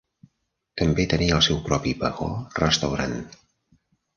[0.81, 2.31] També tenia el seu propi vagó
[2.63, 3.17] restaurant.